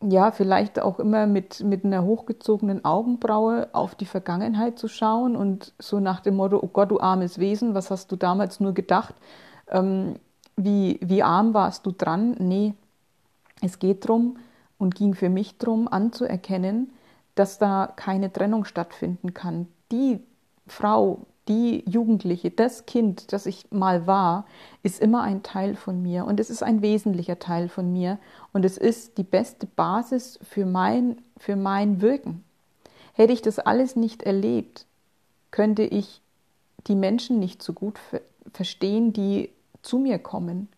ja, 0.00 0.30
vielleicht 0.30 0.80
auch 0.80 1.00
immer 1.00 1.26
mit, 1.26 1.60
mit 1.64 1.84
einer 1.84 2.04
hochgezogenen 2.04 2.84
Augenbraue 2.84 3.68
auf 3.72 3.94
die 3.96 4.06
Vergangenheit 4.06 4.78
zu 4.78 4.86
schauen 4.86 5.34
und 5.34 5.72
so 5.78 5.98
nach 5.98 6.20
dem 6.20 6.36
Motto, 6.36 6.60
oh 6.62 6.68
Gott, 6.68 6.90
du 6.90 7.00
armes 7.00 7.38
Wesen, 7.38 7.74
was 7.74 7.90
hast 7.90 8.12
du 8.12 8.16
damals 8.16 8.60
nur 8.60 8.74
gedacht? 8.74 9.14
Ähm, 9.68 10.14
wie, 10.56 11.00
wie 11.02 11.22
arm 11.22 11.52
warst 11.52 11.84
du 11.84 11.92
dran? 11.92 12.36
Nee, 12.38 12.74
es 13.60 13.80
geht 13.80 14.04
darum 14.04 14.38
und 14.78 14.94
ging 14.94 15.14
für 15.14 15.28
mich 15.28 15.58
darum, 15.58 15.88
anzuerkennen, 15.88 16.92
dass 17.34 17.58
da 17.58 17.92
keine 17.94 18.32
Trennung 18.32 18.64
stattfinden 18.64 19.34
kann. 19.34 19.66
Die 19.90 20.20
Frau, 20.66 21.26
die 21.48 21.82
Jugendliche, 21.88 22.50
das 22.50 22.86
Kind, 22.86 23.32
das 23.32 23.46
ich 23.46 23.66
mal 23.70 24.06
war, 24.06 24.46
ist 24.82 25.00
immer 25.00 25.22
ein 25.22 25.42
Teil 25.42 25.74
von 25.74 26.02
mir 26.02 26.26
und 26.26 26.38
es 26.38 26.50
ist 26.50 26.62
ein 26.62 26.82
wesentlicher 26.82 27.38
Teil 27.38 27.68
von 27.68 27.92
mir 27.92 28.18
und 28.52 28.64
es 28.64 28.76
ist 28.76 29.18
die 29.18 29.24
beste 29.24 29.66
Basis 29.66 30.38
für 30.42 30.66
mein, 30.66 31.20
für 31.38 31.56
mein 31.56 32.00
Wirken. 32.00 32.44
Hätte 33.14 33.32
ich 33.32 33.42
das 33.42 33.58
alles 33.58 33.96
nicht 33.96 34.22
erlebt, 34.22 34.86
könnte 35.50 35.82
ich 35.82 36.20
die 36.86 36.94
Menschen 36.94 37.38
nicht 37.38 37.62
so 37.62 37.72
gut 37.72 37.98
verstehen, 38.52 39.12
die 39.12 39.50
zu 39.82 39.98
mir 39.98 40.18
kommen 40.18 40.68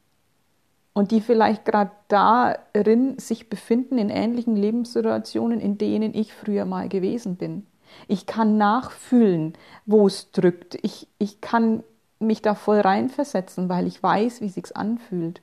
und 0.92 1.10
die 1.10 1.20
vielleicht 1.20 1.64
gerade 1.64 1.90
darin 2.08 3.18
sich 3.18 3.48
befinden 3.48 3.98
in 3.98 4.10
ähnlichen 4.10 4.56
Lebenssituationen, 4.56 5.60
in 5.60 5.78
denen 5.78 6.14
ich 6.14 6.32
früher 6.32 6.64
mal 6.64 6.88
gewesen 6.88 7.36
bin. 7.36 7.66
Ich 8.08 8.26
kann 8.26 8.58
nachfühlen, 8.58 9.54
wo 9.86 10.06
es 10.06 10.30
drückt. 10.32 10.76
Ich, 10.82 11.08
ich 11.18 11.40
kann 11.40 11.82
mich 12.18 12.42
da 12.42 12.54
voll 12.54 12.80
reinversetzen, 12.80 13.68
weil 13.68 13.86
ich 13.86 14.02
weiß, 14.02 14.40
wie 14.40 14.48
sich's 14.48 14.72
anfühlt. 14.72 15.40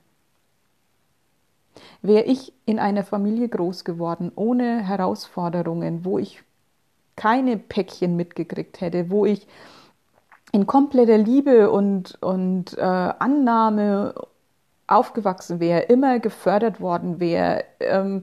Wäre 2.02 2.24
ich 2.24 2.52
in 2.66 2.78
einer 2.78 3.04
Familie 3.04 3.48
groß 3.48 3.84
geworden, 3.84 4.32
ohne 4.34 4.86
Herausforderungen, 4.86 6.04
wo 6.04 6.18
ich 6.18 6.42
keine 7.16 7.56
Päckchen 7.56 8.16
mitgekriegt 8.16 8.80
hätte, 8.80 9.10
wo 9.10 9.26
ich 9.26 9.46
in 10.52 10.66
kompletter 10.66 11.18
Liebe 11.18 11.70
und, 11.70 12.16
und 12.22 12.76
äh, 12.78 12.82
Annahme 12.82 14.14
aufgewachsen 14.86 15.60
wäre, 15.60 15.82
immer 15.82 16.18
gefördert 16.18 16.80
worden 16.80 17.20
wäre, 17.20 17.64
ähm, 17.80 18.22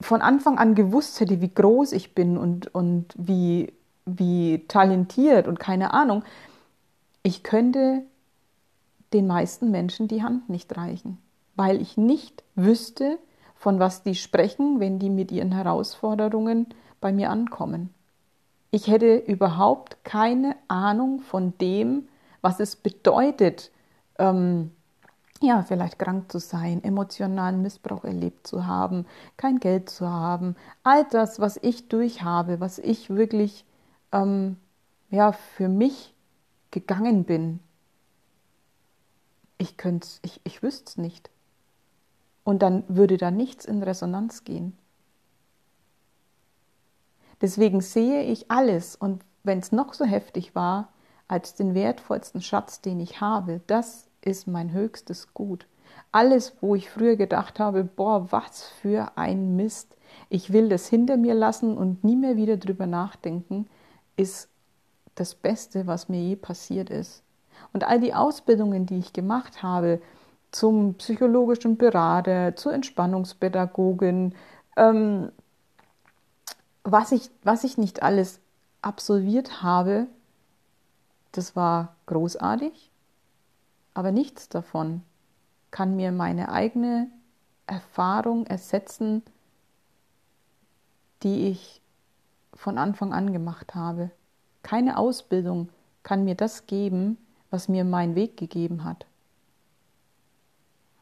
von 0.00 0.22
Anfang 0.22 0.58
an 0.58 0.74
gewusst 0.74 1.20
hätte, 1.20 1.40
wie 1.40 1.52
groß 1.52 1.92
ich 1.92 2.14
bin 2.14 2.36
und, 2.38 2.74
und 2.74 3.14
wie, 3.16 3.72
wie 4.06 4.64
talentiert 4.66 5.46
und 5.46 5.60
keine 5.60 5.92
Ahnung, 5.92 6.24
ich 7.22 7.42
könnte 7.42 8.02
den 9.12 9.26
meisten 9.26 9.70
Menschen 9.70 10.08
die 10.08 10.22
Hand 10.22 10.48
nicht 10.48 10.76
reichen, 10.76 11.18
weil 11.56 11.80
ich 11.80 11.96
nicht 11.96 12.44
wüsste, 12.54 13.18
von 13.54 13.78
was 13.78 14.02
die 14.02 14.14
sprechen, 14.14 14.80
wenn 14.80 14.98
die 14.98 15.10
mit 15.10 15.30
ihren 15.30 15.52
Herausforderungen 15.52 16.66
bei 17.00 17.12
mir 17.12 17.28
ankommen. 17.28 17.92
Ich 18.70 18.86
hätte 18.86 19.16
überhaupt 19.16 20.02
keine 20.04 20.56
Ahnung 20.68 21.20
von 21.20 21.52
dem, 21.58 22.08
was 22.40 22.58
es 22.60 22.76
bedeutet, 22.76 23.70
ähm, 24.18 24.70
ja, 25.40 25.62
vielleicht 25.62 25.98
krank 25.98 26.30
zu 26.30 26.38
sein, 26.38 26.84
emotionalen 26.84 27.62
Missbrauch 27.62 28.04
erlebt 28.04 28.46
zu 28.46 28.66
haben, 28.66 29.06
kein 29.36 29.58
Geld 29.58 29.88
zu 29.88 30.08
haben, 30.08 30.54
all 30.82 31.04
das, 31.10 31.40
was 31.40 31.58
ich 31.62 31.88
durchhabe, 31.88 32.60
was 32.60 32.78
ich 32.78 33.08
wirklich 33.10 33.64
ähm, 34.12 34.56
ja, 35.08 35.32
für 35.32 35.68
mich 35.68 36.14
gegangen 36.70 37.24
bin. 37.24 37.60
Ich 39.58 39.76
könnte 39.76 40.08
ich, 40.22 40.40
ich 40.44 40.62
wüsste 40.62 40.84
es 40.86 40.96
nicht. 40.98 41.30
Und 42.44 42.60
dann 42.62 42.84
würde 42.88 43.16
da 43.16 43.30
nichts 43.30 43.64
in 43.64 43.82
Resonanz 43.82 44.44
gehen. 44.44 44.76
Deswegen 47.40 47.80
sehe 47.80 48.22
ich 48.24 48.50
alles 48.50 48.94
und 48.96 49.24
wenn 49.42 49.58
es 49.60 49.72
noch 49.72 49.94
so 49.94 50.04
heftig 50.04 50.54
war, 50.54 50.92
als 51.28 51.54
den 51.54 51.74
wertvollsten 51.74 52.42
Schatz, 52.42 52.82
den 52.82 53.00
ich 53.00 53.20
habe, 53.20 53.60
das 53.66 54.09
ist 54.22 54.46
mein 54.46 54.72
höchstes 54.72 55.32
Gut. 55.34 55.66
Alles, 56.12 56.54
wo 56.60 56.74
ich 56.74 56.90
früher 56.90 57.16
gedacht 57.16 57.58
habe, 57.58 57.84
boah, 57.84 58.30
was 58.32 58.68
für 58.80 59.12
ein 59.16 59.56
Mist, 59.56 59.96
ich 60.28 60.52
will 60.52 60.68
das 60.68 60.88
hinter 60.88 61.16
mir 61.16 61.34
lassen 61.34 61.76
und 61.76 62.04
nie 62.04 62.16
mehr 62.16 62.36
wieder 62.36 62.56
drüber 62.56 62.86
nachdenken, 62.86 63.68
ist 64.16 64.48
das 65.14 65.34
Beste, 65.34 65.86
was 65.86 66.08
mir 66.08 66.20
je 66.20 66.36
passiert 66.36 66.90
ist. 66.90 67.22
Und 67.72 67.84
all 67.84 68.00
die 68.00 68.14
Ausbildungen, 68.14 68.86
die 68.86 68.98
ich 68.98 69.12
gemacht 69.12 69.62
habe, 69.62 70.00
zum 70.50 70.94
psychologischen 70.94 71.76
Berater, 71.76 72.56
zur 72.56 72.72
Entspannungspädagogin, 72.72 74.34
ähm, 74.76 75.30
was, 76.82 77.12
ich, 77.12 77.30
was 77.44 77.62
ich 77.62 77.78
nicht 77.78 78.02
alles 78.02 78.40
absolviert 78.82 79.62
habe, 79.62 80.06
das 81.32 81.54
war 81.54 81.94
großartig 82.06 82.89
aber 83.94 84.12
nichts 84.12 84.48
davon 84.48 85.02
kann 85.70 85.96
mir 85.96 86.12
meine 86.12 86.50
eigene 86.50 87.08
Erfahrung 87.66 88.46
ersetzen, 88.46 89.22
die 91.22 91.48
ich 91.48 91.80
von 92.54 92.78
Anfang 92.78 93.12
an 93.12 93.32
gemacht 93.32 93.74
habe. 93.74 94.10
Keine 94.62 94.98
Ausbildung 94.98 95.68
kann 96.02 96.24
mir 96.24 96.34
das 96.34 96.66
geben, 96.66 97.18
was 97.50 97.68
mir 97.68 97.84
mein 97.84 98.14
Weg 98.14 98.36
gegeben 98.36 98.84
hat. 98.84 99.06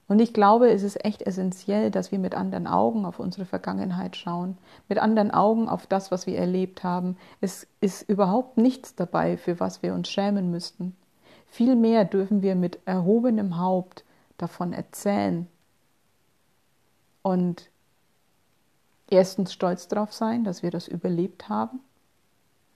Und 0.08 0.20
ich 0.20 0.32
glaube, 0.32 0.70
es 0.70 0.82
ist 0.82 1.04
echt 1.04 1.20
essentiell, 1.20 1.90
dass 1.90 2.10
wir 2.10 2.18
mit 2.18 2.34
anderen 2.34 2.66
Augen 2.66 3.04
auf 3.04 3.20
unsere 3.20 3.44
Vergangenheit 3.44 4.16
schauen, 4.16 4.56
mit 4.88 4.98
anderen 4.98 5.30
Augen 5.30 5.68
auf 5.68 5.86
das, 5.86 6.10
was 6.10 6.26
wir 6.26 6.38
erlebt 6.38 6.82
haben. 6.82 7.18
Es 7.42 7.66
ist 7.82 8.08
überhaupt 8.08 8.56
nichts 8.56 8.94
dabei, 8.94 9.36
für 9.36 9.60
was 9.60 9.82
wir 9.82 9.92
uns 9.92 10.08
schämen 10.08 10.50
müssten. 10.50 10.96
Vielmehr 11.50 12.04
dürfen 12.04 12.42
wir 12.42 12.54
mit 12.54 12.78
erhobenem 12.84 13.58
Haupt 13.58 14.04
davon 14.36 14.72
erzählen 14.72 15.46
und 17.22 17.68
erstens 19.10 19.52
stolz 19.52 19.88
darauf 19.88 20.12
sein, 20.12 20.44
dass 20.44 20.62
wir 20.62 20.70
das 20.70 20.86
überlebt 20.88 21.48
haben 21.48 21.80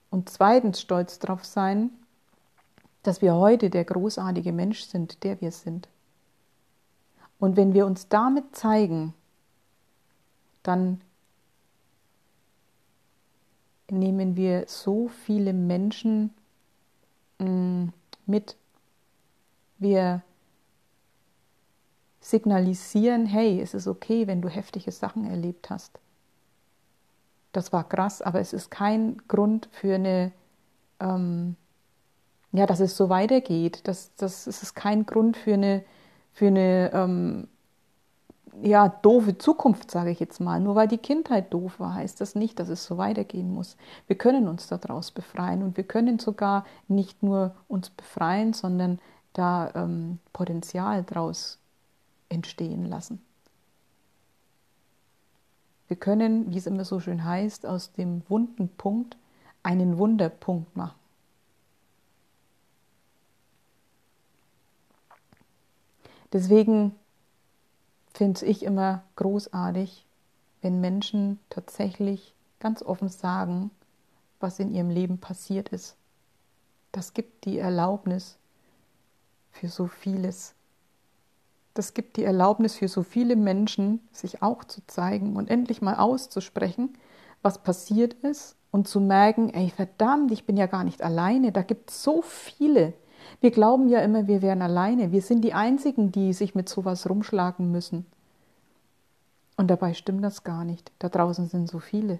und 0.09 0.29
zweitens 0.29 0.81
stolz 0.81 1.19
darauf 1.19 1.45
sein, 1.45 1.89
dass 3.03 3.21
wir 3.21 3.35
heute 3.35 3.69
der 3.69 3.85
großartige 3.85 4.51
Mensch 4.51 4.83
sind, 4.83 5.23
der 5.23 5.39
wir 5.41 5.51
sind. 5.51 5.87
Und 7.39 7.57
wenn 7.57 7.73
wir 7.73 7.85
uns 7.85 8.07
damit 8.07 8.55
zeigen, 8.55 9.13
dann 10.63 11.01
nehmen 13.89 14.35
wir 14.35 14.65
so 14.67 15.09
viele 15.09 15.51
Menschen 15.51 16.33
mm, 17.39 17.87
mit 18.25 18.55
wir 19.83 20.23
signalisieren, 22.19 23.25
hey, 23.25 23.61
es 23.61 23.73
ist 23.73 23.87
okay, 23.87 24.27
wenn 24.27 24.41
du 24.41 24.49
heftige 24.49 24.91
Sachen 24.91 25.29
erlebt 25.29 25.69
hast. 25.69 25.99
Das 27.51 27.71
war 27.71 27.87
krass, 27.87 28.21
aber 28.21 28.39
es 28.39 28.53
ist 28.53 28.71
kein 28.71 29.21
Grund 29.27 29.69
für 29.71 29.95
eine, 29.95 30.31
ähm, 30.99 31.55
ja, 32.51 32.65
dass 32.65 32.79
es 32.79 32.97
so 32.97 33.09
weitergeht. 33.09 33.81
Das, 33.87 34.15
das, 34.15 34.45
das 34.45 34.63
ist 34.63 34.73
kein 34.73 35.05
Grund 35.05 35.37
für 35.37 35.53
eine, 35.53 35.83
für 36.31 36.47
eine 36.47 36.91
ähm, 36.93 37.47
ja, 38.61 38.89
doofe 38.89 39.37
Zukunft, 39.37 39.91
sage 39.91 40.11
ich 40.11 40.19
jetzt 40.19 40.39
mal. 40.39 40.59
Nur 40.59 40.75
weil 40.75 40.87
die 40.87 40.97
Kindheit 40.97 41.53
doof 41.53 41.79
war, 41.79 41.95
heißt 41.95 42.21
das 42.21 42.35
nicht, 42.35 42.59
dass 42.59 42.69
es 42.69 42.85
so 42.85 42.97
weitergehen 42.97 43.53
muss. 43.53 43.77
Wir 44.07 44.17
können 44.17 44.47
uns 44.47 44.67
daraus 44.67 45.11
befreien 45.11 45.63
und 45.63 45.77
wir 45.77 45.83
können 45.83 46.19
sogar 46.19 46.65
nicht 46.87 47.23
nur 47.23 47.55
uns 47.67 47.89
befreien, 47.89 48.53
sondern 48.53 48.99
da 49.33 49.71
ähm, 49.75 50.19
Potenzial 50.31 51.03
daraus 51.03 51.57
entstehen 52.29 52.85
lassen. 52.85 53.21
Wir 55.87 55.97
können, 55.97 56.51
wie 56.51 56.57
es 56.57 56.65
immer 56.65 56.85
so 56.85 56.99
schön 56.99 57.23
heißt, 57.23 57.65
aus 57.65 57.91
dem 57.93 58.23
wunden 58.29 58.69
Punkt 58.69 59.17
einen 59.61 59.97
Wunderpunkt 59.97 60.75
machen. 60.75 60.95
Deswegen 66.31 66.95
finde 68.13 68.45
ich 68.45 68.63
immer 68.63 69.03
großartig, 69.15 70.05
wenn 70.61 70.81
Menschen 70.81 71.39
tatsächlich 71.49 72.33
ganz 72.59 72.81
offen 72.81 73.09
sagen, 73.09 73.69
was 74.39 74.59
in 74.59 74.73
ihrem 74.73 74.89
Leben 74.89 75.19
passiert 75.19 75.69
ist. 75.69 75.95
Das 76.91 77.13
gibt 77.13 77.45
die 77.45 77.59
Erlaubnis 77.59 78.37
für 79.53 79.69
so 79.69 79.87
vieles. 79.87 80.53
Das 81.73 81.93
gibt 81.93 82.17
die 82.17 82.25
Erlaubnis 82.25 82.75
für 82.75 82.89
so 82.89 83.01
viele 83.01 83.37
Menschen, 83.37 84.01
sich 84.11 84.41
auch 84.43 84.65
zu 84.65 84.85
zeigen 84.85 85.37
und 85.37 85.49
endlich 85.49 85.81
mal 85.81 85.95
auszusprechen, 85.95 86.97
was 87.41 87.63
passiert 87.63 88.13
ist 88.15 88.57
und 88.71 88.87
zu 88.87 88.99
merken, 88.99 89.49
ey 89.53 89.69
verdammt, 89.69 90.31
ich 90.31 90.45
bin 90.45 90.57
ja 90.57 90.65
gar 90.65 90.83
nicht 90.83 91.01
alleine, 91.01 91.51
da 91.51 91.61
gibt 91.61 91.89
es 91.89 92.03
so 92.03 92.21
viele, 92.21 92.93
wir 93.39 93.51
glauben 93.51 93.87
ja 93.87 93.99
immer, 93.99 94.27
wir 94.27 94.41
wären 94.41 94.61
alleine. 94.61 95.11
Wir 95.11 95.21
sind 95.21 95.41
die 95.41 95.53
Einzigen, 95.53 96.11
die 96.11 96.33
sich 96.33 96.55
mit 96.55 96.69
sowas 96.69 97.09
rumschlagen 97.09 97.71
müssen. 97.71 98.05
Und 99.57 99.67
dabei 99.67 99.93
stimmt 99.93 100.23
das 100.23 100.43
gar 100.43 100.65
nicht. 100.65 100.91
Da 100.99 101.09
draußen 101.09 101.47
sind 101.47 101.69
so 101.69 101.79
viele. 101.79 102.19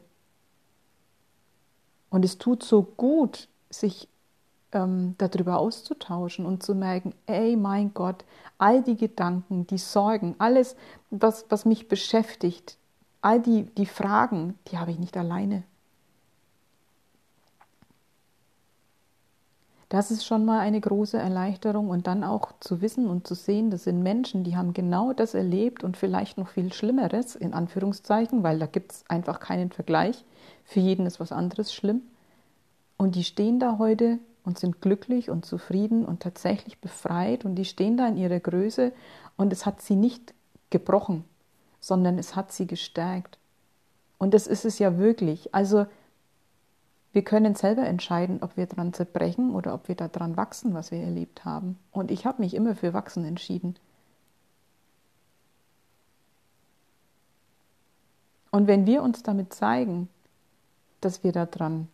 Und 2.10 2.24
es 2.26 2.38
tut 2.38 2.64
so 2.64 2.84
gut, 2.84 3.48
sich 3.70 4.08
ähm, 4.74 5.16
darüber 5.18 5.60
auszutauschen 5.60 6.46
und 6.46 6.64
zu 6.64 6.76
merken, 6.76 7.14
ey 7.26 7.56
mein 7.56 7.94
Gott, 7.94 8.26
all 8.58 8.82
die 8.82 8.98
Gedanken, 8.98 9.68
die 9.68 9.78
Sorgen, 9.78 10.36
alles, 10.38 10.76
was, 11.10 11.46
was 11.50 11.66
mich 11.66 11.88
beschäftigt, 11.88 12.78
all 13.22 13.42
die, 13.42 13.64
die 13.64 13.86
Fragen, 13.86 14.58
die 14.68 14.78
habe 14.78 14.92
ich 14.92 15.00
nicht 15.00 15.18
alleine. 15.18 15.64
Das 19.94 20.10
ist 20.10 20.26
schon 20.26 20.44
mal 20.44 20.60
eine 20.60 20.82
große 20.82 21.20
Erleichterung 21.20 21.90
und 21.90 22.08
dann 22.08 22.24
auch 22.24 22.54
zu 22.60 22.82
wissen 22.82 23.08
und 23.08 23.28
zu 23.28 23.36
sehen, 23.36 23.70
das 23.70 23.84
sind 23.84 24.02
Menschen, 24.02 24.44
die 24.44 24.58
haben 24.58 24.74
genau 24.74 25.14
das 25.14 25.36
erlebt 25.36 25.84
und 25.84 25.98
vielleicht 25.98 26.40
noch 26.40 26.48
viel 26.48 26.74
Schlimmeres, 26.74 27.36
in 27.36 27.54
Anführungszeichen, 27.54 28.42
weil 28.42 28.58
da 28.58 28.66
gibt 28.66 28.92
es 28.92 29.04
einfach 29.08 29.40
keinen 29.40 29.72
Vergleich. 29.72 30.26
Für 30.66 30.80
jeden 30.80 31.06
ist 31.06 31.20
was 31.20 31.32
anderes 31.32 31.72
schlimm. 31.72 32.02
Und 32.98 33.14
die 33.14 33.24
stehen 33.24 33.60
da 33.60 33.78
heute 33.78 34.18
und 34.44 34.60
sind 34.60 34.82
glücklich 34.82 35.30
und 35.30 35.46
zufrieden 35.46 36.06
und 36.06 36.22
tatsächlich 36.22 36.80
befreit 36.80 37.46
und 37.46 37.56
die 37.56 37.66
stehen 37.66 37.98
da 37.98 38.08
in 38.08 38.18
ihrer 38.18 38.40
Größe 38.40 38.92
und 39.38 39.54
es 39.54 39.66
hat 39.66 39.82
sie 39.82 39.96
nicht 39.96 40.34
gebrochen, 40.70 41.24
sondern 41.80 42.18
es 42.18 42.36
hat 42.36 42.52
sie 42.52 42.68
gestärkt. 42.68 43.38
Und 44.18 44.34
das 44.34 44.48
ist 44.48 44.66
es 44.66 44.80
ja 44.80 44.98
wirklich. 44.98 45.54
Also 45.54 45.86
wir 47.14 47.24
können 47.24 47.56
selber 47.56 47.84
entscheiden, 47.86 48.42
ob 48.42 48.58
wir 48.58 48.66
daran 48.66 48.94
zerbrechen 48.94 49.54
oder 49.54 49.74
ob 49.74 49.88
wir 49.88 49.96
daran 49.96 50.36
wachsen, 50.36 50.74
was 50.74 50.92
wir 50.92 51.00
erlebt 51.00 51.46
haben. 51.46 51.78
Und 51.92 52.10
ich 52.10 52.26
habe 52.26 52.42
mich 52.42 52.54
immer 52.54 52.76
für 52.76 52.94
wachsen 52.94 53.24
entschieden. 53.24 53.76
Und 58.50 58.68
wenn 58.68 58.86
wir 58.86 59.04
uns 59.04 59.24
damit 59.24 59.54
zeigen, 59.54 60.10
dass 61.02 61.24
wir 61.24 61.32
daran 61.32 61.88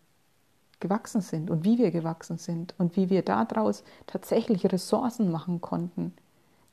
gewachsen 0.79 1.21
sind 1.21 1.49
und 1.49 1.63
wie 1.63 1.77
wir 1.77 1.91
gewachsen 1.91 2.37
sind 2.37 2.73
und 2.77 2.95
wie 2.95 3.09
wir 3.09 3.21
daraus 3.21 3.83
tatsächlich 4.07 4.65
Ressourcen 4.71 5.31
machen 5.31 5.61
konnten, 5.61 6.13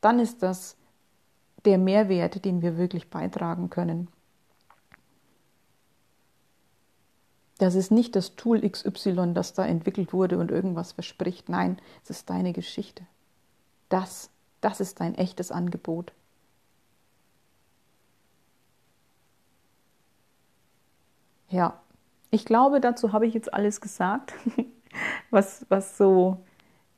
dann 0.01 0.19
ist 0.19 0.43
das 0.43 0.77
der 1.65 1.79
Mehrwert, 1.79 2.45
den 2.45 2.63
wir 2.63 2.77
wirklich 2.77 3.11
beitragen 3.11 3.71
können. 3.71 4.09
Das 7.59 7.75
ist 7.75 7.91
nicht 7.91 8.15
das 8.15 8.37
Tool 8.37 8.69
XY, 8.69 9.33
das 9.33 9.55
da 9.55 9.65
entwickelt 9.65 10.13
wurde 10.13 10.39
und 10.39 10.51
irgendwas 10.51 10.93
verspricht. 10.93 11.49
Nein, 11.49 11.79
es 12.05 12.11
ist 12.11 12.29
deine 12.29 12.53
Geschichte. 12.53 13.05
Das, 13.89 14.31
das 14.61 14.81
ist 14.81 15.01
dein 15.01 15.15
echtes 15.15 15.51
Angebot. 15.51 16.13
Ja, 21.49 21.81
ich 22.31 22.45
glaube, 22.45 22.81
dazu 22.81 23.13
habe 23.13 23.27
ich 23.27 23.35
jetzt 23.35 23.53
alles 23.53 23.81
gesagt, 23.81 24.35
was, 25.31 25.67
was 25.69 25.97
so 25.97 26.45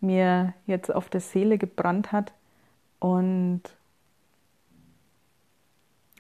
mir 0.01 0.55
jetzt 0.67 0.95
auf 0.95 1.09
der 1.09 1.21
Seele 1.21 1.59
gebrannt 1.59 2.13
hat. 2.13 2.33
Und 3.01 3.63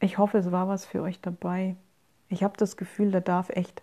ich 0.00 0.18
hoffe, 0.18 0.38
es 0.38 0.50
war 0.52 0.68
was 0.68 0.84
für 0.84 1.02
euch 1.02 1.20
dabei. 1.20 1.76
Ich 2.28 2.42
habe 2.42 2.56
das 2.56 2.76
Gefühl, 2.76 3.10
da 3.10 3.20
darf 3.20 3.48
echt 3.50 3.82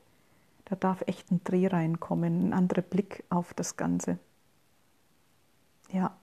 da 0.65 0.75
darf 0.75 1.03
echt 1.05 1.31
ein 1.31 1.43
Dreh 1.43 1.67
reinkommen, 1.67 2.49
ein 2.49 2.53
anderer 2.53 2.81
Blick 2.81 3.23
auf 3.29 3.53
das 3.53 3.77
Ganze. 3.77 4.17
Ja. 5.91 6.17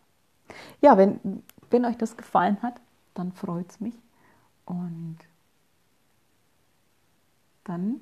Ja, 0.80 0.98
wenn, 0.98 1.42
wenn 1.70 1.84
euch 1.84 1.96
das 1.96 2.16
gefallen 2.16 2.60
hat, 2.60 2.80
dann 3.14 3.32
freut 3.32 3.70
es 3.70 3.80
mich. 3.80 3.94
Und 4.66 5.18
dann 7.64 8.00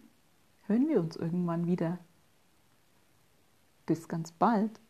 hören 0.70 0.88
wir 0.88 1.00
uns 1.00 1.16
irgendwann 1.16 1.66
wieder. 1.66 1.98
Bis 3.86 4.08
ganz 4.08 4.30
bald. 4.30 4.80